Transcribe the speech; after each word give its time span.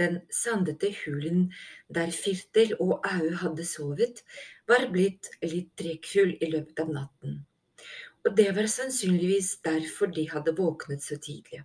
den 0.00 0.18
sandete 0.32 0.90
hulen 1.02 1.50
der 1.92 2.10
Firtel 2.16 2.74
og 2.78 3.06
Au 3.06 3.30
hadde 3.42 3.66
sovet, 3.68 4.24
var 4.68 4.88
blitt 4.94 5.30
litt 5.44 5.70
trekkfull 5.78 6.36
i 6.40 6.50
løpet 6.50 6.82
av 6.84 6.94
natten, 6.96 7.42
og 8.24 8.32
det 8.38 8.50
var 8.56 8.70
sannsynligvis 8.70 9.58
derfor 9.66 10.12
de 10.16 10.26
hadde 10.32 10.56
våknet 10.58 11.04
så 11.04 11.20
tidlig. 11.20 11.62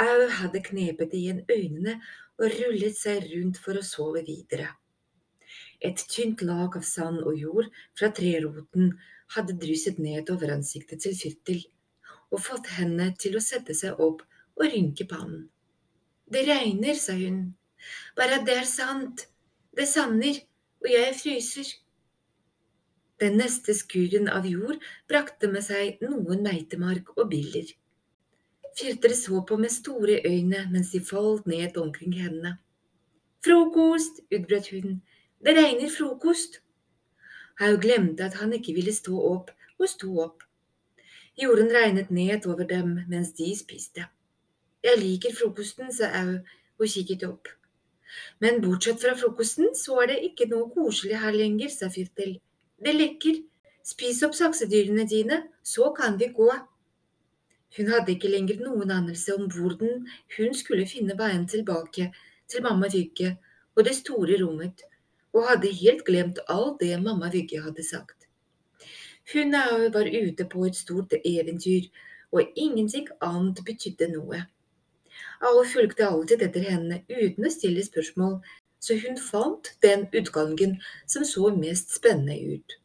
Au 0.00 0.28
hadde 0.40 0.62
knepet 0.64 1.14
igjen 1.16 1.42
øynene 1.50 1.98
og 2.40 2.54
rullet 2.56 2.96
seg 2.96 3.26
rundt 3.34 3.58
for 3.60 3.76
å 3.76 3.84
sove 3.84 4.22
videre. 4.24 4.70
Et 5.80 6.04
tynt 6.12 6.42
lag 6.44 6.76
av 6.76 6.84
sand 6.86 7.20
og 7.24 7.36
jord 7.36 7.68
fra 7.98 8.08
treroten 8.16 8.94
hadde 9.34 9.58
drysset 9.60 10.00
ned 10.02 10.30
over 10.32 10.52
ansiktet 10.54 11.02
til 11.04 11.16
Firtil 11.16 11.62
og 12.30 12.42
fått 12.44 12.70
henne 12.78 13.10
til 13.20 13.36
å 13.36 13.44
sette 13.44 13.76
seg 13.76 14.00
opp 14.00 14.22
og 14.56 14.66
rynke 14.66 15.06
pannen. 15.10 15.48
Det 16.30 16.46
regner, 16.46 16.94
sa 16.94 17.16
hun, 17.18 17.42
bare 18.16 18.38
at 18.38 18.46
det 18.46 18.56
er 18.60 18.68
sant, 18.68 19.26
det 19.76 19.88
sanner, 19.90 20.36
og 20.80 20.88
jeg 20.92 21.14
fryser. 21.18 21.70
Den 23.20 23.36
neste 23.36 23.74
skuren 23.76 24.30
av 24.32 24.46
jord 24.48 24.78
brakte 25.10 25.50
med 25.52 25.64
seg 25.66 26.00
noen 26.04 26.44
meitemark 26.46 27.10
og 27.18 27.28
biller. 27.32 27.68
Firter 28.78 29.12
så 29.18 29.42
på 29.44 29.58
med 29.60 29.74
store 29.74 30.20
øyne 30.24 30.62
mens 30.70 30.92
de 30.94 31.02
falt 31.04 31.46
ned 31.50 31.76
omkring 31.76 32.14
hendene. 32.16 32.54
Frokost, 33.44 34.22
utbrøt 34.30 34.70
hun, 34.70 35.00
det 35.44 35.56
regner 35.56 35.90
frokost. 35.92 36.60
Haug 37.60 37.82
glemte 37.82 38.24
at 38.24 38.38
han 38.40 38.54
ikke 38.56 38.76
ville 38.78 38.94
stå 38.94 39.18
opp, 39.34 39.50
og 39.80 39.88
sto 39.88 40.14
opp. 40.22 40.46
Jorden 41.40 41.74
regnet 41.74 42.10
ned 42.10 42.46
over 42.46 42.64
dem 42.68 43.00
mens 43.08 43.34
de 43.36 43.50
spiste. 43.56 44.06
Jeg 44.84 44.96
liker 45.00 45.34
frokosten, 45.36 45.90
sa 45.92 46.08
Au 46.22 46.38
og 46.80 46.88
kikket 46.88 47.24
opp. 47.28 47.48
Men 48.40 48.62
bortsett 48.64 49.02
fra 49.02 49.12
frokosten, 49.18 49.74
så 49.76 50.00
er 50.02 50.12
det 50.12 50.18
ikke 50.30 50.48
noe 50.50 50.70
koselig 50.72 51.18
her 51.20 51.36
lenger, 51.36 51.68
sa 51.68 51.90
Firtel. 51.92 52.38
Det 52.80 52.94
lekker. 52.96 53.42
Spis 53.84 54.22
opp 54.26 54.34
saksedyrene 54.36 55.06
dine, 55.08 55.42
så 55.62 55.90
kan 55.96 56.16
vi 56.20 56.30
gå. 56.36 56.48
Hun 57.76 57.90
hadde 57.92 58.14
ikke 58.16 58.30
lenger 58.32 58.60
noen 58.64 58.90
anelse 58.92 59.34
om 59.36 59.46
hvordan 59.52 60.06
hun 60.36 60.56
skulle 60.56 60.88
finne 60.90 61.16
veien 61.18 61.46
tilbake 61.48 62.10
til 62.50 62.64
mamma 62.64 62.90
Vygge 62.92 63.36
og 63.76 63.84
det 63.86 63.94
store 64.00 64.40
rommet, 64.42 64.82
og 65.32 65.46
hadde 65.48 65.70
helt 65.80 66.04
glemt 66.08 66.40
alt 66.48 66.80
det 66.80 66.96
mamma 67.02 67.30
Vygge 67.32 67.62
hadde 67.62 67.84
sagt. 67.86 68.26
Hun 69.32 69.54
var 69.94 70.08
ute 70.08 70.48
på 70.50 70.64
et 70.66 70.76
stort 70.76 71.14
eventyr, 71.24 71.86
og 72.32 72.48
ingenting 72.56 73.08
annet 73.20 73.62
betydde 73.66 74.10
noe. 74.16 74.42
Alle 75.40 75.64
fulgte 75.64 76.06
alltid 76.06 76.42
etter 76.44 76.66
henne 76.68 77.00
uten 77.08 77.46
å 77.46 77.52
stille 77.52 77.84
spørsmål, 77.84 78.40
så 78.80 78.96
hun 79.00 79.16
fant 79.20 79.72
den 79.84 80.06
utgangen 80.16 80.78
som 81.08 81.24
så 81.28 81.50
mest 81.56 81.94
spennende 81.96 82.36
ut, 82.56 82.76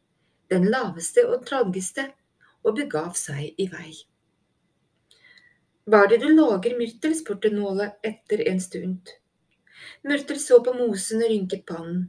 den 0.52 0.68
laveste 0.72 1.26
og 1.28 1.44
trangeste, 1.48 2.10
og 2.66 2.78
begav 2.80 3.12
seg 3.18 3.54
i 3.62 3.68
vei. 3.70 3.92
Hva 5.86 6.02
er 6.02 6.14
det 6.14 6.22
du 6.24 6.32
lager, 6.32 6.74
Myrtel? 6.78 7.14
spurte 7.14 7.52
Nåle 7.52 7.92
etter 8.02 8.42
en 8.50 8.58
stund. 8.60 9.12
Myrtel 10.02 10.40
så 10.42 10.58
på 10.64 10.74
mosen 10.74 11.22
og 11.22 11.30
rynket 11.30 11.62
pannen. 11.68 12.08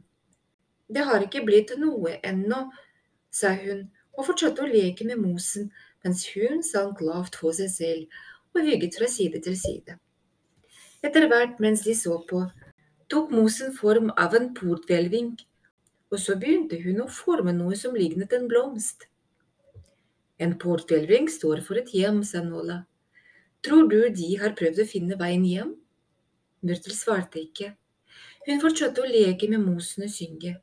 Det 0.88 1.04
har 1.04 1.22
ikke 1.22 1.44
blitt 1.46 1.76
noe 1.78 2.16
ennå, 2.26 2.64
sa 3.30 3.52
hun 3.60 3.84
og 4.16 4.26
fortsatte 4.26 4.64
å 4.64 4.72
leke 4.72 5.06
med 5.06 5.20
mosen 5.22 5.68
mens 6.02 6.24
hun 6.32 6.64
sank 6.66 7.04
lavt 7.04 7.38
for 7.38 7.54
seg 7.54 7.70
selv 7.70 8.56
og 8.56 8.64
vygget 8.66 8.98
fra 8.98 9.06
side 9.12 9.44
til 9.44 9.54
side. 9.60 9.98
Etter 11.04 11.28
hvert 11.30 11.60
mens 11.62 11.84
de 11.86 11.94
så 11.94 12.16
på, 12.30 12.42
tok 13.12 13.30
mosen 13.30 13.70
form 13.76 14.10
av 14.18 14.34
en 14.34 14.50
porthvelving, 14.56 15.36
og 16.10 16.18
så 16.18 16.34
begynte 16.40 16.80
hun 16.82 17.04
å 17.04 17.10
forme 17.12 17.54
noe 17.54 17.76
som 17.78 17.94
lignet 17.94 18.34
en 18.34 18.48
blomst. 18.50 19.06
En 20.38 20.56
porthvelving 20.58 21.28
står 21.30 21.62
for 21.66 21.78
et 21.78 21.92
hjem, 21.94 22.22
sa 22.26 22.42
Nåla. 22.42 22.82
Tror 23.62 23.88
du 23.90 24.00
de 24.14 24.32
har 24.42 24.56
prøvd 24.58 24.82
å 24.82 24.88
finne 24.90 25.18
veien 25.18 25.46
hjem? 25.46 25.72
Myrtel 26.66 26.94
svarte 26.94 27.40
ikke. 27.42 27.72
Hun 28.46 28.62
fortsatte 28.62 29.02
å 29.02 29.08
leke 29.10 29.48
med 29.50 29.62
mosen 29.62 30.06
og 30.06 30.12
synge, 30.14 30.56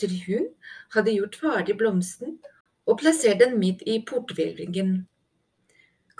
til 0.00 0.12
hun 0.26 0.50
hadde 0.96 1.16
gjort 1.16 1.40
ferdig 1.40 1.76
blomsten 1.80 2.38
og 2.84 3.00
plassert 3.00 3.40
den 3.40 3.56
midt 3.60 3.84
i 3.88 4.00
porthvelvingen. 4.06 5.02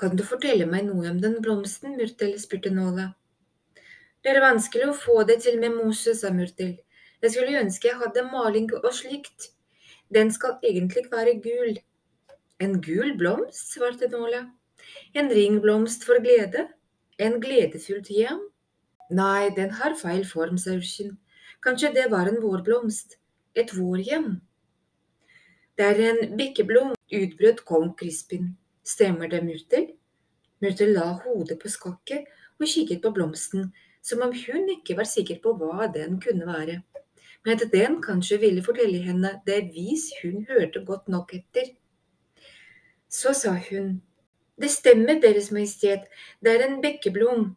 Kan 0.00 0.16
du 0.18 0.24
fortelle 0.26 0.66
meg 0.68 0.88
noe 0.88 1.12
om 1.12 1.20
den 1.22 1.40
blomsten, 1.44 1.96
Myrtel? 1.96 2.34
spurte 2.40 2.72
Nåla. 2.72 3.12
Det 4.24 4.32
er 4.32 4.40
vanskelig 4.40 4.86
å 4.88 4.96
få 4.96 5.22
det 5.28 5.42
til 5.44 5.58
med 5.60 5.74
mose, 5.76 6.14
sa 6.16 6.30
Myrtel. 6.32 6.78
Jeg 7.20 7.34
skulle 7.34 7.58
ønske 7.60 7.90
jeg 7.90 7.98
hadde 8.00 8.22
maling 8.30 8.70
og 8.78 8.88
slikt. 8.96 9.50
Den 10.08 10.32
skal 10.32 10.56
egentlig 10.64 11.02
være 11.12 11.34
gul. 11.44 11.76
En 12.64 12.78
gul 12.80 13.12
blomst, 13.20 13.74
svarte 13.74 14.08
Nåla. 14.08 14.46
En 15.12 15.28
ringblomst 15.28 16.08
for 16.08 16.24
glede? 16.24 16.64
En 17.20 17.36
gledefullt 17.40 18.08
hjem? 18.08 18.40
Nei, 19.12 19.52
den 19.52 19.76
har 19.76 19.98
feil 20.00 20.24
form, 20.24 20.56
sa 20.56 20.72
Urkin. 20.78 21.18
Kanskje 21.60 21.92
det 21.92 22.08
var 22.08 22.32
en 22.32 22.40
vårblomst. 22.40 23.18
Et 23.54 23.76
vårhjem? 23.76 24.38
Det 25.76 25.84
er 25.84 26.04
en 26.08 26.36
bikkeblom, 26.38 26.96
utbrøt 27.12 27.64
kong 27.68 27.92
Crispin. 28.00 28.54
Stemmer 28.88 29.28
det, 29.28 29.44
Murtel? 29.44 29.90
Murtel 30.64 30.96
la 30.96 31.10
hodet 31.26 31.60
på 31.60 31.68
skakket 31.68 32.24
og 32.56 32.70
kikket 32.70 33.04
på 33.04 33.12
blomsten, 33.12 33.68
som 34.04 34.22
om 34.24 34.34
hun 34.36 34.68
ikke 34.76 34.98
var 34.98 35.08
sikker 35.08 35.40
på 35.40 35.54
hva 35.60 35.88
den 35.92 36.18
kunne 36.20 36.46
være, 36.48 36.82
men 37.44 37.56
at 37.56 37.72
den 37.72 38.00
kanskje 38.04 38.40
ville 38.42 38.64
fortelle 38.64 39.00
henne 39.04 39.38
det 39.48 39.62
vis 39.72 40.10
hun 40.22 40.44
hørte 40.48 40.84
godt 40.84 41.08
nok 41.08 41.32
etter. 41.36 41.72
Så 43.08 43.32
sa 43.36 43.54
hun, 43.70 44.02
det 44.60 44.70
stemmer, 44.70 45.18
Deres 45.20 45.50
Majestet, 45.50 46.06
det 46.44 46.52
er 46.52 46.66
en 46.66 46.80
bekkeblom. 46.82 47.48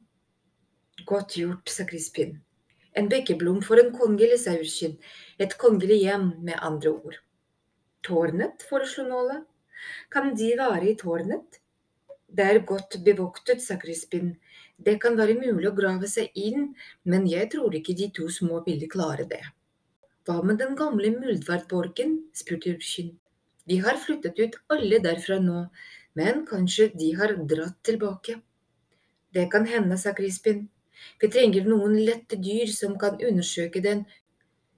Godt 1.05 1.37
gjort, 1.37 1.69
sa 1.69 1.85
Crispin. 1.85 2.39
En 2.97 3.09
bekkeblom 3.09 3.61
for 3.61 3.77
en 3.77 3.91
kongelig, 3.93 4.39
sa 4.41 4.55
Urskin. 4.57 4.95
Et 5.37 5.53
kongelig 5.61 5.99
hjem, 6.01 6.31
med 6.41 6.57
andre 6.57 6.89
ord. 6.89 7.19
Tårnet, 8.03 8.65
foreslo 8.69 9.05
Nåla. 9.05 9.43
Kan 10.11 10.33
de 10.35 10.55
være 10.57 10.89
i 10.89 10.95
tårnet? 10.97 11.61
Det 12.27 12.43
er 12.43 12.59
godt 12.67 12.99
bevoktet, 13.05 13.61
sa 13.63 13.77
Crispin. 13.79 14.33
Det 14.77 14.97
kan 15.01 15.15
være 15.17 15.37
mulig 15.39 15.69
å 15.69 15.75
grave 15.77 16.09
seg 16.11 16.33
inn, 16.35 16.73
men 17.03 17.27
jeg 17.29 17.49
tror 17.53 17.75
ikke 17.75 17.95
de 17.97 18.09
to 18.13 18.27
små 18.29 18.59
ville 18.65 18.89
klare 18.91 19.25
det. 19.29 19.43
Hva 20.27 20.41
med 20.43 20.59
den 20.59 20.75
gamle 20.75 21.13
muldvarpborgen? 21.15 22.17
spurte 22.35 22.75
Urkin. 22.75 23.13
De 23.67 23.77
har 23.83 23.99
flyttet 23.99 24.39
ut 24.39 24.57
alle 24.75 24.99
derfra 25.03 25.39
nå, 25.43 25.61
men 26.19 26.43
kanskje 26.49 26.89
de 26.99 27.13
har 27.15 27.33
dratt 27.47 27.79
tilbake. 27.87 28.37
Det 29.33 29.47
kan 29.51 29.67
hende, 29.67 29.97
sa 29.97 30.13
Crispin. 30.17 30.65
Vi 31.21 31.29
trenger 31.31 31.67
noen 31.67 31.95
lette 32.03 32.39
dyr 32.43 32.71
som 32.73 32.97
kan 32.99 33.19
undersøke 33.23 33.81
den 33.83 34.03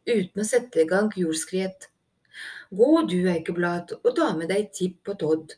uten 0.05 0.41
å 0.41 0.45
sette 0.45 0.83
i 0.83 0.89
gang 0.89 1.09
jordskred. 1.15 1.89
Gå 2.69 2.91
du, 3.09 3.23
Eikeblad, 3.31 3.95
og 4.03 4.15
ta 4.15 4.29
med 4.37 4.51
deg 4.53 4.69
Tipp 4.75 5.09
og 5.09 5.19
Todd. 5.23 5.57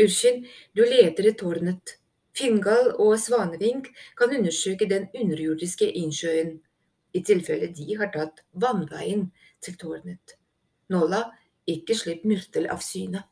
Urskin, 0.00 0.46
du 0.72 0.84
leter 0.86 1.28
i 1.28 1.34
tårnet. 1.36 1.96
Fingal 2.36 2.94
og 3.02 3.18
Svanevink 3.20 3.90
kan 4.16 4.32
undersøke 4.32 4.86
den 4.88 5.08
underjordiske 5.14 5.90
innsjøen, 6.00 6.54
i 7.12 7.20
tilfelle 7.26 7.68
de 7.74 7.96
har 7.98 8.12
tatt 8.14 8.44
vannveien 8.62 9.26
til 9.60 9.76
tårnet. 9.80 10.36
Nåla, 10.94 11.24
ikke 11.66 11.96
slipp 11.98 12.24
Myrtel 12.24 12.68
av 12.70 12.80
syne. 12.86 13.24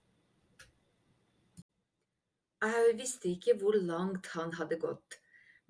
Jeg 2.58 2.96
visste 2.98 3.30
ikke 3.30 3.54
hvor 3.60 3.78
langt 3.78 4.26
han 4.34 4.50
hadde 4.58 4.80
gått, 4.82 5.20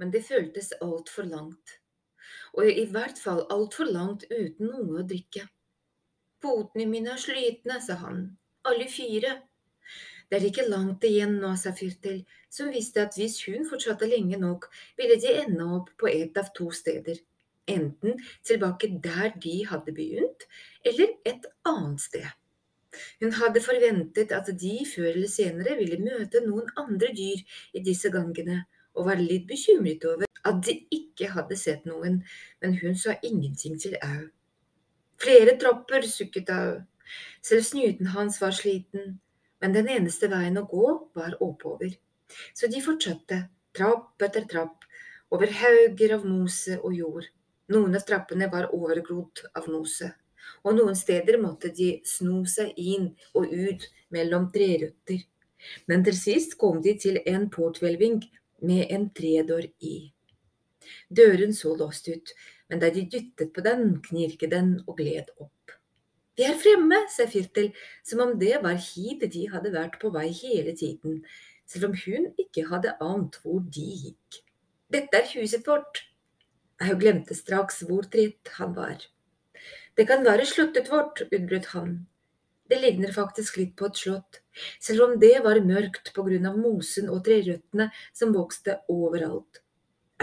men 0.01 0.11
det 0.11 0.25
føltes 0.25 0.73
altfor 0.81 1.29
langt. 1.29 1.77
Og 2.57 2.65
i 2.65 2.87
hvert 2.89 3.21
fall 3.21 3.45
altfor 3.53 3.91
langt 3.93 4.25
uten 4.33 4.73
noe 4.73 5.03
å 5.03 5.07
drikke. 5.07 5.45
Potene 6.41 6.87
mine 6.89 7.13
er 7.13 7.21
slitne, 7.21 7.77
sa 7.85 7.99
han, 8.01 8.25
alle 8.65 8.89
fire. 8.89 9.35
Det 10.29 10.37
er 10.37 10.45
ikke 10.45 10.69
langt 10.69 11.05
igjen 11.09 11.39
nå, 11.41 11.55
sa 11.57 11.73
Fyrtel, 11.77 12.21
som 12.53 12.69
visste 12.73 13.01
at 13.01 13.17
hvis 13.17 13.39
hun 13.47 13.65
fortsatte 13.69 14.09
lenge 14.09 14.37
nok, 14.41 14.67
ville 15.01 15.17
de 15.21 15.31
ende 15.41 15.69
opp 15.79 15.95
på 16.01 16.11
et 16.13 16.37
av 16.37 16.51
to 16.57 16.69
steder, 16.75 17.17
enten 17.69 18.19
tilbake 18.45 18.91
der 19.05 19.33
de 19.41 19.55
hadde 19.71 19.95
begynt, 19.97 20.45
eller 20.85 21.15
et 21.29 21.49
annet 21.69 22.05
sted. 22.05 22.29
Hun 23.23 23.33
hadde 23.39 23.63
forventet 23.65 24.33
at 24.33 24.49
de 24.61 24.75
før 24.89 25.11
eller 25.13 25.31
senere 25.33 25.77
ville 25.81 26.01
møte 26.03 26.43
noen 26.45 26.69
andre 26.81 27.13
dyr 27.17 27.45
i 27.77 27.83
disse 27.85 28.11
gangene, 28.13 28.65
og 28.97 29.09
var 29.09 29.21
litt 29.23 29.47
bekymret 29.49 30.05
over 30.09 30.29
at 30.49 30.61
de 30.67 30.75
ikke 30.95 31.31
hadde 31.35 31.57
sett 31.57 31.87
noen, 31.89 32.21
men 32.61 32.77
hun 32.83 32.97
sa 32.99 33.17
ingenting 33.23 33.79
til 33.81 33.97
Au. 34.03 34.27
Flere 35.19 35.57
tropper, 35.61 36.05
sukket 36.09 36.53
Au. 36.55 36.77
Selv 37.43 37.65
snuten 37.65 38.13
hans 38.13 38.41
var 38.43 38.53
sliten, 38.57 39.19
men 39.61 39.75
den 39.75 39.89
eneste 39.91 40.31
veien 40.31 40.59
å 40.61 40.67
gå 40.69 40.91
var 41.19 41.37
oppover. 41.45 41.95
Så 42.55 42.69
de 42.71 42.83
fortsatte, 42.85 43.41
trapp 43.77 44.23
etter 44.23 44.47
trapp, 44.51 44.85
over 45.35 45.51
hauger 45.61 46.15
av 46.17 46.25
mose 46.29 46.79
og 46.79 46.95
jord. 46.97 47.27
Noen 47.73 47.97
av 47.99 48.05
trappene 48.09 48.49
var 48.53 48.71
overgrodd 48.75 49.43
av 49.59 49.69
mose, 49.69 50.09
og 50.65 50.77
noen 50.79 50.97
steder 50.97 51.41
måtte 51.41 51.73
de 51.75 51.99
sno 52.07 52.45
seg 52.49 52.73
inn 52.81 53.11
og 53.37 53.53
ut 53.53 53.85
mellom 54.15 54.49
trerøtter. 54.55 55.25
Men 55.91 56.05
til 56.07 56.17
sist 56.17 56.57
kom 56.61 56.81
de 56.85 56.95
til 57.03 57.19
en 57.27 57.49
porthvelving 57.53 58.23
med 58.65 58.95
en 58.95 59.09
tredør 59.15 59.67
i. 59.85 59.97
Døren 61.11 61.53
så 61.53 61.75
låst 61.77 62.09
ut, 62.09 62.33
men 62.69 62.81
da 62.81 62.91
de 62.95 63.05
dyttet 63.11 63.53
på 63.53 63.65
den, 63.65 63.99
knirket 64.05 64.53
den 64.55 64.77
og 64.87 64.97
gled 65.01 65.29
opp. 65.37 65.53
Vi 66.39 66.45
er 66.47 66.55
fremme, 66.55 67.01
sa 67.11 67.25
Firtel, 67.27 67.73
som 68.07 68.21
om 68.23 68.37
det 68.39 68.61
var 68.63 68.77
hit 68.79 69.25
de 69.27 69.49
hadde 69.51 69.73
vært 69.75 69.97
på 69.99 70.13
vei 70.15 70.29
hele 70.31 70.71
tiden, 70.79 71.17
selv 71.67 71.89
om 71.89 71.97
hun 71.99 72.29
ikke 72.39 72.69
hadde 72.69 72.93
ant 73.03 73.41
hvor 73.43 73.65
de 73.75 73.87
gikk. 74.05 74.37
Dette 74.95 75.19
er 75.19 75.33
huset 75.35 75.67
vårt. 75.67 76.05
Jeg 76.79 77.01
glemte 77.01 77.35
straks 77.35 77.83
hvor 77.89 78.07
trett 78.07 78.53
han 78.55 78.77
var. 78.77 79.03
Det 79.99 80.07
kan 80.07 80.23
være 80.23 80.47
slottet 80.47 80.93
vårt, 80.93 81.25
utbrøt 81.27 81.73
han. 81.73 81.97
Det 82.71 82.79
ligner 82.85 83.11
faktisk 83.11 83.59
litt 83.59 83.73
på 83.75 83.89
et 83.89 83.99
slott, 83.99 84.39
selv 84.79 85.09
om 85.09 85.17
det 85.19 85.41
var 85.43 85.59
mørkt 85.67 86.13
på 86.15 86.23
grunn 86.29 86.47
av 86.47 86.61
mosen 86.61 87.11
og 87.11 87.25
trerøttene 87.27 87.89
som 88.15 88.37
vokste 88.37 88.79
overalt. 88.95 89.59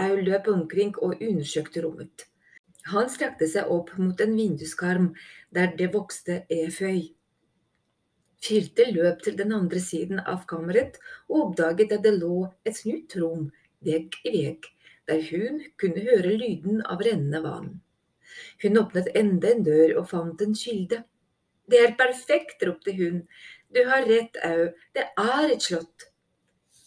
Au 0.00 0.16
løp 0.16 0.48
omkring 0.48 0.96
og 0.96 1.20
undersøkte 1.20 1.84
rommet. 1.84 2.24
Han 2.92 3.08
strakte 3.10 3.48
seg 3.50 3.70
opp 3.72 3.92
mot 3.98 4.20
en 4.22 4.34
vinduskarm 4.38 5.10
der 5.54 5.72
det 5.78 5.90
vokste 5.94 6.44
eføy. 6.52 7.00
Firte 8.46 8.84
løp 8.92 9.24
til 9.24 9.36
den 9.38 9.54
andre 9.56 9.80
siden 9.82 10.20
av 10.20 10.44
kammeret 10.50 11.00
og 11.26 11.40
oppdaget 11.40 11.96
at 11.96 12.04
det 12.04 12.14
lå 12.20 12.44
et 12.68 12.78
nytt 12.86 13.16
rom, 13.18 13.48
vegg 13.82 14.14
i 14.22 14.34
vegg, 14.36 14.68
der 15.08 15.24
hun 15.30 15.62
kunne 15.80 16.04
høre 16.06 16.36
lyden 16.36 16.82
av 16.86 17.02
rennende 17.02 17.42
vann. 17.42 17.70
Hun 18.62 18.78
åpnet 18.82 19.10
enda 19.18 19.50
en 19.50 19.64
dør 19.66 19.96
og 20.02 20.10
fant 20.12 20.42
en 20.44 20.54
kilde. 20.54 21.02
Det 21.66 21.80
er 21.82 21.96
perfekt, 21.98 22.62
ropte 22.62 22.94
hun. 22.94 23.24
Du 23.74 23.82
har 23.88 24.06
rett, 24.06 24.38
Au, 24.46 24.68
det 24.94 25.08
er 25.18 25.50
et 25.50 25.64
slott. 25.64 26.10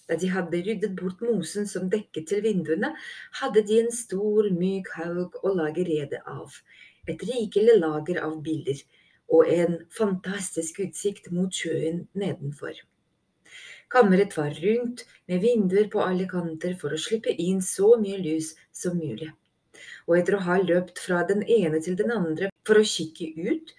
Da 0.10 0.18
de 0.18 0.30
hadde 0.34 0.64
ryddet 0.66 0.96
bort 0.98 1.22
mosen 1.22 1.68
som 1.70 1.90
dekket 1.94 2.32
til 2.32 2.42
vinduene, 2.46 2.96
hadde 3.42 3.62
de 3.70 3.82
en 3.84 3.92
stor, 3.94 4.50
myk 4.50 4.90
haug 4.98 5.38
å 5.46 5.54
lage 5.54 5.86
rede 5.86 6.24
av, 6.26 6.56
et 7.06 7.22
rikelig 7.30 7.78
lager 7.78 8.18
av 8.26 8.40
bilder 8.46 8.82
og 9.30 9.50
en 9.54 9.76
fantastisk 9.94 10.80
utsikt 10.82 11.30
mot 11.34 11.54
sjøen 11.54 12.08
nedenfor. 12.18 12.74
Kammeret 13.94 14.36
var 14.38 14.54
rundt, 14.64 15.06
med 15.30 15.42
vinduer 15.46 15.90
på 15.94 16.02
alle 16.06 16.26
kanter 16.30 16.76
for 16.82 16.94
å 16.94 17.02
slippe 17.02 17.34
inn 17.42 17.62
så 17.66 17.96
mye 18.02 18.18
lys 18.22 18.52
som 18.74 18.98
mulig. 18.98 19.30
Og 20.10 20.18
etter 20.18 20.38
å 20.38 20.44
ha 20.46 20.58
løpt 20.62 21.02
fra 21.02 21.24
den 21.30 21.46
ene 21.46 21.82
til 21.86 21.98
den 21.98 22.14
andre 22.14 22.50
for 22.68 22.82
å 22.82 22.86
kikke 22.86 23.32
ut, 23.50 23.74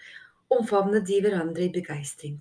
omfavnet 0.50 1.06
de 1.06 1.20
hverandre 1.22 1.66
i 1.66 1.74
begeistring. 1.74 2.40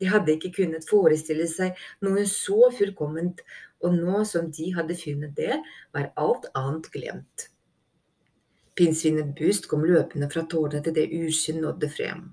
De 0.00 0.10
hadde 0.10 0.34
ikke 0.34 0.52
kunnet 0.58 0.86
forestille 0.88 1.46
seg 1.50 1.78
noe 2.04 2.26
så 2.30 2.70
fullkomment, 2.74 3.42
og 3.84 3.96
nå 3.96 4.22
som 4.28 4.50
de 4.54 4.70
hadde 4.74 4.96
funnet 4.98 5.34
det, 5.38 5.58
var 5.94 6.12
alt 6.20 6.48
annet 6.58 6.88
glemt. 6.94 7.48
Pinnsvinet 8.74 9.34
Bust 9.38 9.68
kom 9.70 9.84
løpende 9.86 10.26
fra 10.32 10.42
tårnet 10.50 10.86
til 10.86 10.96
det 10.96 11.10
Urskin 11.14 11.60
nådde 11.62 11.90
frem. 11.94 12.24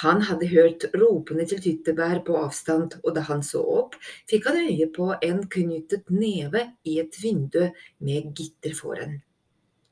Han 0.00 0.22
hadde 0.24 0.48
hørt 0.48 0.86
ropene 0.96 1.44
til 1.48 1.60
Tyttebær 1.60 2.22
på 2.26 2.38
avstand, 2.40 2.96
og 3.04 3.16
da 3.16 3.24
han 3.28 3.42
så 3.44 3.60
opp, 3.60 3.98
fikk 4.30 4.48
han 4.48 4.62
øye 4.62 4.88
på 4.96 5.10
en 5.20 5.42
knyttet 5.52 6.08
neve 6.08 6.64
i 6.88 6.96
et 7.02 7.18
vindu 7.20 7.66
med 8.00 8.32
gitter 8.38 8.72
foran. 8.78 9.18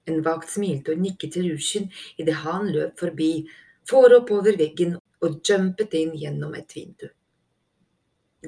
En 0.09 0.25
vakt 0.25 0.49
smilte 0.51 0.95
og 0.95 1.05
nikket 1.05 1.37
til 1.37 1.51
Rushin 1.53 1.91
idet 2.17 2.41
han 2.41 2.71
løp 2.73 2.97
forbi, 2.99 3.45
for 3.89 4.17
oppover 4.17 4.57
veggen 4.57 4.97
og 5.25 5.41
jumpet 5.47 5.95
inn 5.99 6.15
gjennom 6.19 6.55
et 6.59 6.77
vindu. 6.77 7.09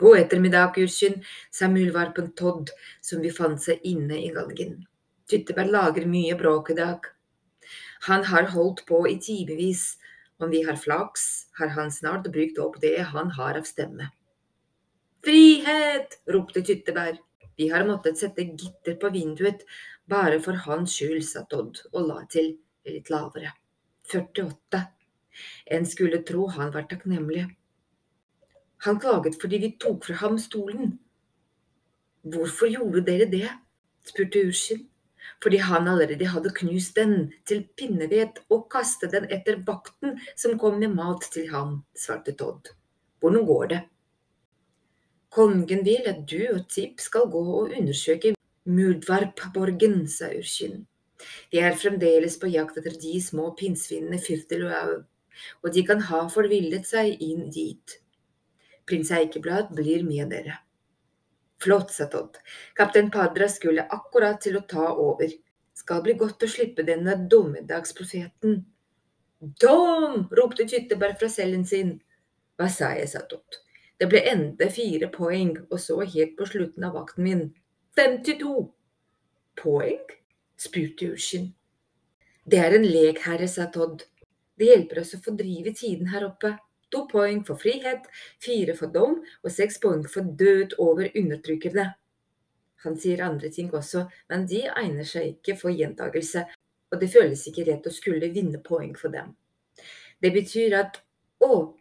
God 0.01 0.19
ettermiddag, 0.23 0.79
Urskin, 0.81 1.19
sa 1.53 1.69
muldvarpen 1.69 2.31
Todd, 2.39 2.71
som 3.05 3.21
befant 3.21 3.61
seg 3.61 3.83
inne 3.85 4.23
i 4.25 4.31
galgen. 4.33 4.79
Tyttebær 5.29 5.69
lager 5.69 6.07
mye 6.09 6.37
bråk 6.39 6.73
i 6.73 6.79
dag. 6.79 7.11
Han 8.09 8.25
har 8.25 8.49
holdt 8.55 8.87
på 8.89 9.05
i 9.09 9.19
timevis. 9.21 9.99
Om 10.43 10.51
vi 10.51 10.63
har 10.67 10.81
flaks, 10.81 11.47
har 11.59 11.71
han 11.77 11.93
snart 11.93 12.25
brukt 12.33 12.59
opp 12.59 12.81
det 12.83 12.97
han 13.13 13.31
har 13.37 13.61
av 13.61 13.69
stemme. 13.69 14.09
Frihet! 15.23 16.19
ropte 16.27 16.65
Tyttebær. 16.67 17.21
Vi 17.61 17.69
har 17.69 17.85
måttet 17.87 18.19
sette 18.19 18.49
gitter 18.49 18.97
på 18.99 19.13
vinduet 19.13 19.61
bare 20.09 20.41
for 20.43 20.57
hans 20.65 20.97
skyld, 20.97 21.23
sa 21.29 21.45
Todd 21.47 21.79
og 21.93 22.09
la 22.09 22.25
til 22.33 22.57
litt 22.89 23.13
lavere. 23.13 23.53
48. 24.11 24.81
En 25.67 25.87
skulle 25.87 26.23
tro 26.29 26.47
han 26.53 26.73
var 26.75 26.89
takknemlig. 26.91 27.47
Han 28.87 29.01
klaget 29.01 29.39
fordi 29.41 29.61
vi 29.63 29.75
tok 29.81 30.05
fra 30.07 30.15
ham 30.25 30.39
stolen. 30.43 30.97
Hvorfor 32.23 32.71
gjorde 32.71 33.05
dere 33.07 33.29
det? 33.31 33.49
spurte 34.07 34.43
Ushin, 34.49 34.89
Fordi 35.43 35.57
han 35.57 35.89
allerede 35.89 36.27
hadde 36.27 36.51
knust 36.51 36.97
den 36.97 37.33
til 37.47 37.63
pinneved 37.79 38.41
og 38.51 38.67
kastet 38.71 39.13
den 39.15 39.29
etter 39.31 39.61
vakten 39.67 40.19
som 40.37 40.59
kom 40.59 40.81
med 40.81 40.95
mat 40.97 41.23
til 41.33 41.47
ham, 41.51 41.85
svarte 41.95 42.35
Todd. 42.35 42.73
Hvordan 43.21 43.47
går 43.47 43.67
det? 43.67 43.81
Kongen 45.31 45.85
vil 45.87 46.09
at 46.11 46.25
du 46.31 46.41
og 46.51 46.69
Tip 46.69 47.01
skal 47.01 47.31
gå 47.31 47.43
og 47.43 47.71
undersøke 47.79 48.35
mudvarpborgen, 48.67 50.09
sa 50.09 50.33
Urskin. 50.35 50.83
De 51.53 51.63
er 51.63 51.79
fremdeles 51.79 52.35
på 52.39 52.51
jakt 52.51 52.77
etter 52.81 52.99
de 52.99 53.15
små 53.23 53.53
pinnsvinene 53.59 54.19
Firtil 54.21 54.67
og 54.67 54.75
og 55.63 55.73
de 55.75 55.85
kan 55.87 56.03
ha 56.09 56.25
forvillet 56.33 56.87
seg 56.89 57.23
inn 57.23 57.49
dit. 57.55 57.99
Prins 58.89 59.13
Eikeblad 59.15 59.71
blir 59.77 60.05
med 60.07 60.33
dere. 60.35 60.59
Flott, 61.63 61.93
sa 61.95 62.09
Todd. 62.11 62.41
Kaptein 62.75 63.11
Padra 63.15 63.47
skulle 63.49 63.87
akkurat 63.95 64.41
til 64.43 64.59
å 64.59 64.67
ta 64.67 64.89
over. 64.99 65.31
Skal 65.79 66.03
bli 66.03 66.17
godt 66.19 66.43
å 66.43 66.51
slippe 66.51 66.83
denne 66.87 67.15
dommedagsprofeten. 67.31 68.65
Dom! 69.63 70.27
ropte 70.35 70.67
Tytteberg 70.67 71.21
fra 71.21 71.31
cellen 71.31 71.65
sin. 71.67 71.97
Hva 72.59 72.69
sa 72.71 72.93
jeg, 72.99 73.09
sa 73.15 73.23
Todd. 73.31 73.63
Det 73.99 74.09
ble 74.11 74.25
enda 74.27 74.67
fire 74.75 75.07
poeng, 75.15 75.55
og 75.71 75.79
så 75.79 76.01
helt 76.03 76.35
på 76.39 76.47
slutten 76.51 76.87
av 76.89 76.97
vakten 76.99 77.27
min. 77.29 77.43
52! 77.99 78.67
Poeng? 79.63 80.03
spurte 80.59 81.13
Ushin. 81.15 81.53
Det 82.43 82.59
er 82.59 82.75
en 82.75 82.87
lek, 82.87 83.23
herre, 83.27 83.47
sa 83.47 83.69
Todd. 83.71 84.03
Det 84.63 84.69
hjelper 84.69 85.01
oss 85.01 85.17
å 85.17 85.19
fordrive 85.19 85.73
tiden 85.75 86.13
her 86.13 86.23
oppe. 86.23 86.53
To 86.95 87.01
poeng 87.11 87.41
for 87.43 87.59
frihet, 87.59 88.05
fire 88.39 88.77
for 88.79 88.93
dom 88.95 89.17
og 89.19 89.51
seks 89.51 89.81
poeng 89.83 90.05
for 90.07 90.29
død 90.39 90.77
over 90.85 91.09
undertrykkerne. 91.19 91.89
Han 92.87 92.95
sier 92.95 93.25
andre 93.27 93.51
ting 93.51 93.73
også, 93.75 94.05
men 94.31 94.47
de 94.47 94.61
egner 94.69 95.09
seg 95.09 95.33
ikke 95.33 95.59
for 95.59 95.75
gjentagelse, 95.75 96.45
og 96.95 97.03
det 97.03 97.11
føles 97.11 97.43
ikke 97.51 97.67
rett 97.73 97.91
å 97.91 97.97
skulle 97.97 98.31
vinne 98.31 98.63
poeng 98.63 98.95
for 99.03 99.11
dem. 99.11 99.35
Det 100.23 100.31
betyr 100.31 100.79
at 100.79 101.03
å, 101.43 101.75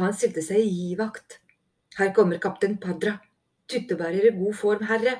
han 0.00 0.16
stilte 0.16 0.40
seg 0.48 0.64
i 0.64 0.72
givakt. 0.72 1.42
Her 2.00 2.16
kommer 2.16 2.40
kaptein 2.40 2.80
Padra. 2.80 3.18
Tyttebærer 3.68 4.30
i 4.30 4.36
god 4.38 4.56
form, 4.56 4.88
herre. 4.88 5.18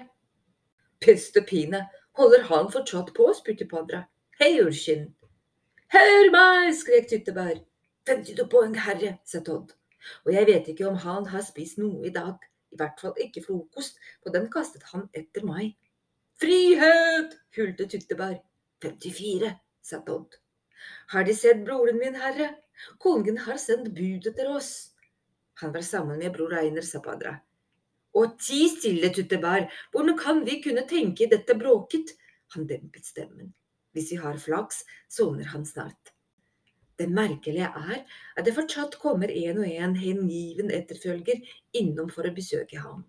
Pest 1.05 1.37
og 1.37 1.45
pine, 1.53 1.91
holder 2.17 2.49
han 2.49 2.73
fortsatt 2.73 3.13
på? 3.13 3.35
spurte 3.37 3.69
Padra. 3.69 4.07
Hei, 4.41 4.55
Urskin, 4.65 5.11
Hør 5.93 6.31
meg! 6.33 6.71
skrek 6.73 7.09
Tyttebær. 7.11 7.59
52 8.09 8.47
poeng, 8.49 8.77
herre, 8.81 9.11
sa 9.29 9.43
Todd. 9.45 9.75
Og 10.25 10.31
jeg 10.33 10.49
vet 10.49 10.71
ikke 10.73 10.87
om 10.89 10.97
han 11.03 11.29
har 11.29 11.45
spist 11.45 11.77
noe 11.83 12.07
i 12.09 12.13
dag. 12.15 12.41
I 12.73 12.79
hvert 12.81 13.03
fall 13.05 13.21
ikke 13.21 13.43
frokost, 13.45 14.01
for 14.25 14.33
den 14.33 14.49
kastet 14.55 14.87
han 14.95 15.05
etter 15.13 15.45
meg. 15.45 15.75
Frihet! 16.41 17.37
hulte 17.59 17.91
Tyttebær. 17.93 18.39
54, 18.81 19.53
sa 19.85 20.01
Todd. 20.09 20.41
Har 21.13 21.29
De 21.29 21.37
sett 21.37 21.61
broren 21.69 22.01
min, 22.01 22.17
herre? 22.25 22.55
Kongen 22.97 23.45
har 23.45 23.61
sendt 23.61 23.93
bud 23.93 24.33
etter 24.33 24.49
oss. 24.49 24.95
Han 25.61 25.77
var 25.77 25.85
sammen 25.85 26.25
med 26.25 26.33
bror 26.33 26.57
Einer, 26.57 26.89
sa 26.89 27.05
Padra. 27.05 27.37
Og 28.17 28.39
ti 28.41 28.65
stille, 28.73 29.13
Tyttebær, 29.13 29.69
hvordan 29.93 30.17
kan 30.17 30.47
vi 30.49 30.63
kunne 30.65 30.89
tenke 30.89 31.29
dette 31.29 31.53
bråket? 31.53 32.17
Han 32.57 32.65
dempet 32.65 33.05
stemmen. 33.05 33.53
Hvis 33.93 34.13
vi 34.13 34.19
har 34.23 34.41
flaks, 34.41 34.83
soner 35.09 35.51
han 35.53 35.67
snart. 35.69 36.13
Det 36.99 37.09
merkelige 37.11 37.67
er 37.67 38.03
at 38.37 38.45
det 38.47 38.55
fortsatt 38.57 38.99
kommer 39.01 39.31
en 39.33 39.63
og 39.63 39.69
en 39.69 39.97
hengiven 39.97 40.71
etterfølger 40.73 41.41
innom 41.77 42.11
for 42.13 42.29
å 42.29 42.35
besøke 42.37 42.81
ham, 42.85 43.05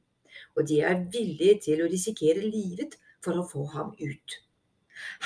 og 0.56 0.68
de 0.70 0.80
er 0.88 1.04
villige 1.14 1.60
til 1.68 1.84
å 1.84 1.90
risikere 1.92 2.44
livet 2.44 2.98
for 3.24 3.40
å 3.40 3.48
få 3.48 3.66
ham 3.76 3.92
ut. 4.00 4.38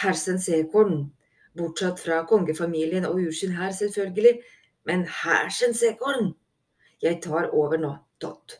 Hersen 0.02 0.42
Sekorn, 0.42 1.12
bortsatt 1.58 2.02
fra 2.02 2.24
kongefamilien 2.30 3.06
og 3.10 3.22
ursin 3.28 3.56
her, 3.58 3.74
selvfølgelig, 3.78 4.38
men 4.90 5.06
hersen 5.24 5.78
Sekorn! 5.78 6.34
Jeg 7.02 7.22
tar 7.22 7.52
over 7.54 7.78
nå, 7.78 7.94
Todd. 8.22 8.58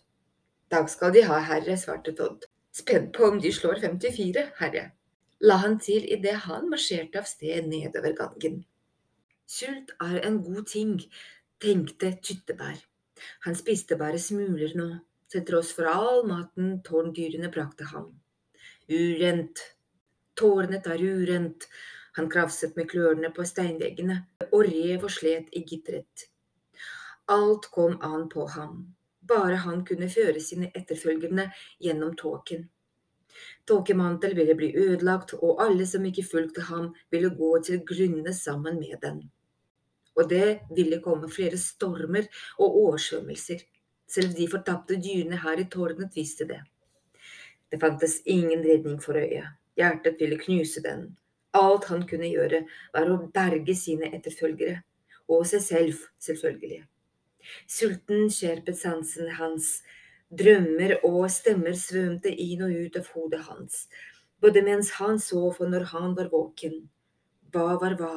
Takk 0.70 0.92
skal 0.94 1.14
De 1.16 1.24
ha, 1.26 1.40
herre, 1.42 1.78
svarte 1.80 2.14
Todd. 2.14 2.46
Spent 2.76 3.10
på 3.16 3.32
om 3.32 3.42
De 3.42 3.50
slår 3.54 3.80
54, 3.82 4.44
herre. 4.60 4.92
La 5.42 5.58
han 5.64 5.78
til 5.80 6.06
idet 6.14 6.36
han 6.48 6.70
marsjerte 6.72 7.22
av 7.22 7.28
sted 7.30 7.68
nedover 7.70 8.16
gangen. 8.18 8.62
Sult 9.48 9.94
er 10.04 10.20
en 10.28 10.42
god 10.44 10.66
ting, 10.68 10.98
tenkte 11.62 12.14
Tyttebær. 12.22 12.80
Han 13.46 13.56
spiste 13.56 13.98
bare 13.98 14.20
smuler 14.22 14.74
nå, 14.78 14.88
til 15.32 15.44
tross 15.48 15.74
for 15.76 15.90
all 15.92 16.26
maten 16.28 16.80
tårndyrene 16.86 17.50
brakte 17.54 17.88
ham. 17.92 18.12
Urent, 18.90 19.64
tårnet 20.38 20.88
er 20.88 21.04
urent, 21.04 21.68
han 22.18 22.30
krafset 22.34 22.76
med 22.78 22.90
klørne 22.90 23.30
på 23.34 23.46
steinveggene 23.46 24.22
og 24.48 24.62
rev 24.66 25.04
og 25.06 25.12
slet 25.14 25.52
i 25.54 25.64
gitteret. 25.70 26.28
Alt 27.30 27.68
kom 27.74 27.98
an 28.02 28.30
på 28.32 28.48
ham, 28.54 28.80
bare 29.22 29.60
han 29.66 29.84
kunne 29.86 30.10
føre 30.10 30.42
sine 30.42 30.72
etterfølgende 30.76 31.50
gjennom 31.84 32.16
tåken. 32.18 32.70
Tåkemantel 33.68 34.36
ville 34.38 34.56
bli 34.56 34.72
ødelagt, 34.76 35.34
og 35.34 35.62
alle 35.64 35.88
som 35.88 36.06
ikke 36.06 36.26
fulgte 36.26 36.68
ham, 36.70 36.94
ville 37.12 37.34
gå 37.36 37.52
til 37.64 37.84
grunne 37.86 38.34
sammen 38.34 38.80
med 38.80 38.98
den. 39.02 39.22
Og 40.18 40.30
det 40.30 40.60
ville 40.76 41.02
komme 41.04 41.30
flere 41.30 41.58
stormer 41.62 42.26
og 42.58 42.80
oversvømmelser. 42.84 43.62
Selv 44.08 44.34
de 44.38 44.48
fortapte 44.50 44.98
dyrene 45.04 45.38
her 45.44 45.62
i 45.62 45.68
tårnet 45.70 46.16
visste 46.16 46.48
det. 46.50 46.62
Det 47.72 47.80
fantes 47.80 48.22
ingen 48.26 48.64
redning 48.64 49.02
for 49.04 49.20
øyet. 49.20 49.54
Hjertet 49.78 50.16
ville 50.20 50.40
knuse 50.40 50.82
den. 50.82 51.18
Alt 51.54 51.86
han 51.92 52.08
kunne 52.08 52.30
gjøre, 52.32 52.64
var 52.94 53.10
å 53.12 53.20
berge 53.34 53.76
sine 53.76 54.10
etterfølgere. 54.16 54.82
Og 55.28 55.44
seg 55.50 55.62
selv, 55.62 56.06
selvfølgelig. 56.24 56.86
Sulten 57.68 58.32
skjerpet 58.32 58.80
sansene 58.80 59.36
hans, 59.38 59.82
Drømmer 60.28 60.98
og 61.08 61.30
stemmer 61.32 61.76
svømte 61.80 62.28
inn 62.28 62.66
og 62.66 62.74
ut 62.76 62.98
av 63.00 63.06
hodet 63.14 63.46
hans, 63.46 63.86
både 64.44 64.60
mens 64.66 64.90
han 64.98 65.22
sov 65.24 65.62
og 65.64 65.70
når 65.72 65.86
han 65.94 66.18
var 66.18 66.28
våken. 66.34 66.82
Hva 67.54 67.78
var 67.80 67.96
hva? 67.96 68.16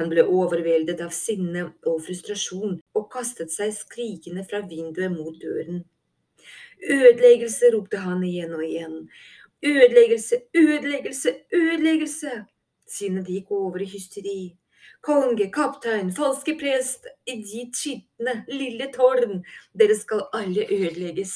Han 0.00 0.08
ble 0.08 0.24
overveldet 0.24 1.02
av 1.04 1.12
sinne 1.12 1.66
og 1.84 2.00
frustrasjon 2.06 2.78
og 2.96 3.04
kastet 3.12 3.52
seg 3.52 3.76
skrikende 3.76 4.46
fra 4.48 4.62
vinduet 4.64 5.12
mot 5.12 5.36
døren. 5.40 5.84
Ødeleggelse, 6.80 7.68
ropte 7.72 8.00
han 8.00 8.24
igjen 8.24 8.56
og 8.56 8.64
igjen. 8.64 8.98
Ødeleggelse, 9.64 10.40
ødeleggelse, 10.56 11.34
ødeleggelse! 11.52 12.34
Sinnet 12.86 13.28
gikk 13.28 13.52
over 13.52 13.84
i 13.84 13.88
hysteri. 13.92 14.40
Konge, 15.06 15.50
kaptein, 15.54 16.08
falske 16.10 16.56
prest, 16.58 17.04
i 17.30 17.36
ditt 17.38 17.76
skitne, 17.78 18.40
lille 18.50 18.88
tårn, 18.90 19.36
dere 19.78 19.94
skal 19.94 20.24
alle 20.34 20.64
ødelegges. 20.66 21.34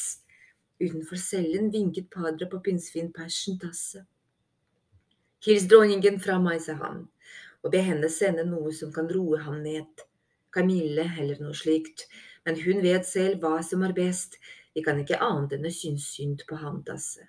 Utenfor 0.83 1.21
cellen 1.23 1.69
vinket 1.71 2.09
padre 2.11 2.49
på 2.50 2.59
pinnsvin 2.67 3.12
Persen 3.15 3.61
Tasse. 3.62 4.03
Hils 5.47 5.69
dronningen 5.71 6.19
fra 6.25 6.41
meg, 6.43 6.59
sa 6.65 6.75
han, 6.81 7.05
og 7.62 7.71
be 7.71 7.85
henne 7.87 8.11
sende 8.11 8.43
noe 8.49 8.73
som 8.75 8.91
kan 8.97 9.07
roe 9.07 9.39
ham 9.45 9.62
ned. 9.62 10.03
Kamille 10.50 11.07
eller 11.23 11.39
noe 11.39 11.55
slikt, 11.55 12.09
men 12.43 12.59
hun 12.65 12.83
vet 12.83 13.07
selv 13.07 13.39
hva 13.45 13.61
som 13.62 13.87
er 13.87 13.95
best, 13.95 14.35
vi 14.75 14.83
kan 14.83 14.99
ikke 14.99 15.23
annet 15.23 15.55
enn 15.61 15.71
å 15.71 15.75
synes 15.79 16.11
synd 16.17 16.43
på 16.50 16.59
ham, 16.59 16.83
Tasse. 16.91 17.29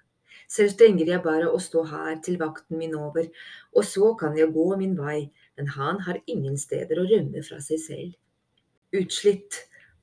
Selv 0.50 0.74
trenger 0.82 1.14
jeg 1.14 1.22
bare 1.22 1.54
å 1.54 1.62
stå 1.62 1.86
her 1.94 2.18
til 2.26 2.42
vakten 2.42 2.82
min 2.82 2.98
over, 2.98 3.30
og 3.78 3.86
så 3.86 4.16
kan 4.18 4.34
jeg 4.42 4.50
gå 4.58 4.68
min 4.82 4.98
vei, 4.98 5.30
men 5.62 5.68
han 5.68 6.00
har 6.02 6.18
ingen 6.26 6.56
steder 6.58 6.98
å 6.98 7.06
rømme 7.06 7.44
fra 7.46 7.60
seg 7.62 7.78
selv. 7.84 8.14
Utslitt 8.98 9.60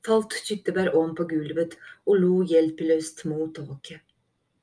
falt 0.06 0.36
Tyttebær 0.46 0.92
om 0.94 1.16
på 1.18 1.24
gulvet 1.26 1.72
og 2.06 2.20
lo 2.22 2.44
hjelpeløst 2.46 3.24
mot 3.26 3.50
tåket. 3.56 4.04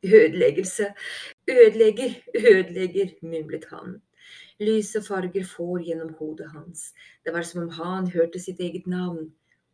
Ødeleggelse, 0.05 0.93
ødelegger, 1.51 2.13
ødelegger, 2.53 3.11
mumlet 3.27 3.65
han. 3.73 3.97
Lyse 4.63 5.01
farger 5.03 5.43
får 5.49 5.83
gjennom 5.89 6.13
hodet 6.21 6.47
hans. 6.53 6.93
Det 7.25 7.33
var 7.35 7.43
som 7.43 7.65
om 7.65 7.75
han 7.75 8.07
hørte 8.15 8.39
sitt 8.39 8.63
eget 8.63 8.87
navn. 8.87 9.33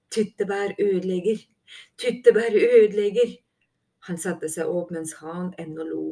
Tyttebær 0.09 0.73
ødelegger, 0.79 1.45
tyttebær 2.01 2.57
ødelegger. 2.57 3.37
Han 4.09 4.17
satte 4.17 4.49
seg 4.49 4.73
opp 4.73 4.89
mens 4.89 5.13
han 5.21 5.53
ennå 5.61 5.85
lo. 5.85 6.07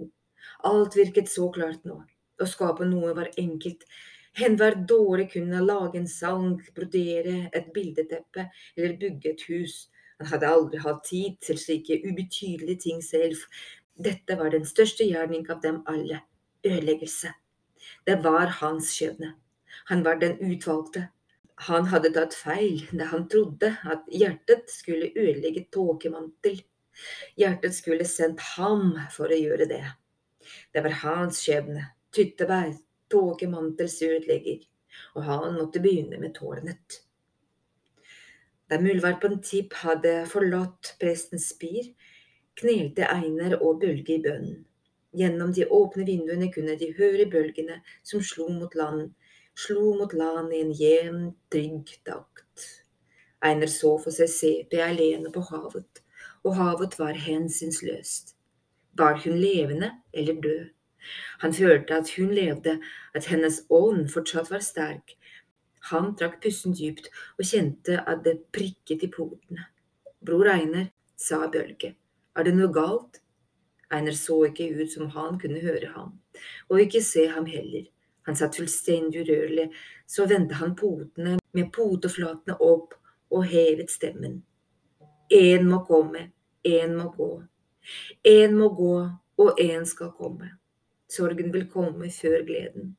Alt 0.69 1.01
virket 1.01 1.33
så 1.33 1.49
klart 1.49 1.81
nå. 1.89 1.97
Å 2.37 2.45
skape 2.45 2.85
noe 2.85 3.17
var 3.17 3.33
enkelt, 3.41 3.89
Enhver 4.37 4.75
dårlig 4.87 5.31
kunne 5.33 5.61
lage 5.65 5.97
en 5.99 6.07
sang, 6.07 6.59
brodere 6.75 7.49
et 7.53 7.73
bildeteppe 7.73 8.49
eller 8.77 8.97
bygge 8.99 9.33
et 9.33 9.43
hus. 9.49 9.89
Han 10.19 10.27
hadde 10.33 10.47
aldri 10.53 10.79
hatt 10.83 11.03
tid 11.07 11.37
til 11.43 11.59
slike 11.59 12.01
ubetydelige 12.05 12.83
ting 12.85 13.03
selv. 13.03 13.39
Dette 13.99 14.37
var 14.39 14.51
den 14.53 14.65
største 14.67 15.07
gjerning 15.07 15.45
av 15.49 15.61
dem 15.63 15.81
alle 15.87 16.21
ødeleggelse. 16.63 17.31
Det 18.05 18.19
var 18.23 18.51
hans 18.59 18.91
skjebne. 18.95 19.33
Han 19.89 20.03
var 20.03 20.19
den 20.21 20.37
utvalgte. 20.39 21.07
Han 21.67 21.89
hadde 21.91 22.11
tatt 22.15 22.35
feil 22.35 22.85
da 22.95 23.09
han 23.11 23.27
trodde 23.31 23.73
at 23.91 24.05
hjertet 24.11 24.69
skulle 24.71 25.11
ødelegge 25.15 25.65
tåkemantel. 25.73 26.61
Hjertet 27.39 27.75
skulle 27.75 28.07
sendt 28.07 28.43
ham 28.55 28.93
for 29.11 29.31
å 29.31 29.39
gjøre 29.39 29.67
det. 29.67 29.83
Det 30.73 30.83
var 30.83 31.01
hans 31.03 31.41
skjebne. 31.43 31.89
Tyttebær, 32.15 32.71
tåkemantelsødelegger, 33.11 34.65
og 35.15 35.23
han 35.23 35.53
måtte 35.57 35.81
begynne 35.83 36.19
med 36.21 36.35
tårnet. 36.37 37.01
Da 38.69 38.77
muldvarpen 38.81 39.39
Tipp 39.41 39.73
hadde 39.81 40.25
forlatt 40.29 40.93
prestens 41.01 41.47
spir, 41.53 41.89
knelte 42.59 43.07
Einar 43.09 43.57
og 43.59 43.79
Bølge 43.81 44.17
i 44.17 44.23
bønnen. 44.23 44.65
Gjennom 45.17 45.53
de 45.57 45.65
åpne 45.65 46.05
vinduene 46.05 46.51
kunne 46.53 46.75
de 46.77 46.91
høre 46.93 47.25
bølgene 47.31 47.79
som 48.05 48.21
slo 48.21 48.45
mot 48.53 48.75
land, 48.77 49.07
slo 49.57 49.95
mot 49.97 50.13
land 50.13 50.53
i 50.53 50.61
en 50.61 50.73
jevn, 50.77 51.23
trygg 51.49 51.95
takt. 52.05 52.67
Einar 53.41 53.71
så 53.73 53.95
for 54.03 54.13
seg 54.13 54.29
CP 54.29 54.77
alene 54.85 55.31
på 55.33 55.41
havet, 55.49 56.03
og 56.45 56.59
havet 56.59 56.99
var 56.99 57.17
hensynsløst. 57.17 58.35
Var 58.99 59.17
hun 59.23 59.39
levende 59.39 59.95
eller 60.13 60.41
død? 60.43 60.67
Han 61.43 61.53
følte 61.53 61.99
at 62.01 62.11
hun 62.17 62.33
levde, 62.35 62.79
at 63.15 63.29
hennes 63.31 63.61
ånd 63.69 64.09
fortsatt 64.13 64.51
var 64.51 64.63
sterk. 64.65 65.15
Han 65.91 66.11
trakk 66.19 66.41
pusten 66.43 66.75
dypt 66.75 67.07
og 67.37 67.45
kjente 67.47 68.01
at 68.03 68.23
det 68.25 68.39
prikket 68.55 69.05
i 69.07 69.11
potene. 69.13 69.69
Bror 70.25 70.49
Einar, 70.51 70.89
sa 71.15 71.47
Bølge, 71.51 71.95
er 72.35 72.45
det 72.47 72.55
noe 72.55 72.71
galt? 72.75 73.21
Einar 73.89 74.17
så 74.17 74.43
ikke 74.49 74.67
ut 74.75 74.91
som 74.91 75.09
han 75.15 75.39
kunne 75.41 75.63
høre 75.63 75.89
ham, 75.95 76.11
og 76.69 76.83
ikke 76.83 77.01
se 77.03 77.25
ham 77.31 77.47
heller. 77.49 77.87
Han 78.27 78.37
satt 78.37 78.59
fullstendig 78.59 79.23
urørlig, 79.23 79.69
så 80.05 80.27
vendte 80.29 80.59
han 80.59 80.75
potene 80.77 81.39
med 81.57 81.71
poteflatene 81.73 82.59
opp 82.61 82.93
og 83.33 83.47
hevet 83.49 83.89
stemmen. 83.89 84.41
En 85.33 85.65
må 85.69 85.81
komme, 85.87 86.27
en 86.63 86.95
må 86.97 87.09
gå. 87.15 87.31
En 88.27 88.55
må 88.57 88.69
gå, 88.77 88.95
og 89.39 89.61
en 89.63 89.85
skal 89.89 90.11
komme. 90.17 90.58
Sorgen 91.09 91.53
vil 91.53 91.65
komme 91.71 92.11
før 92.13 92.43
gleden. 92.45 92.93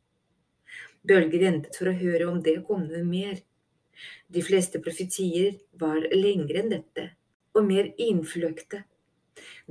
Bølge 1.06 1.38
ventet 1.40 1.76
for 1.78 1.90
å 1.90 1.96
høre 1.96 2.26
om 2.28 2.40
det 2.44 2.58
kom 2.66 2.82
noe 2.88 3.04
mer. 3.06 3.38
De 4.28 4.42
fleste 4.44 4.80
profetier 4.82 5.54
var 5.80 6.02
lengre 6.14 6.62
enn 6.62 6.72
dette, 6.72 7.06
og 7.54 7.66
mer 7.68 7.92
innfløkte. 8.00 8.82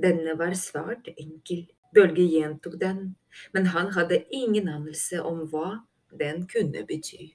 Denne 0.00 0.36
var 0.40 0.56
svært 0.58 1.12
enkel. 1.16 1.66
Bølge 1.94 2.24
gjentok 2.24 2.78
den, 2.80 3.14
men 3.54 3.70
han 3.74 3.92
hadde 3.96 4.22
ingen 4.30 4.70
anelse 4.70 5.20
om 5.26 5.44
hva 5.50 5.82
den 6.10 6.46
kunne 6.50 6.84
bety. 6.86 7.32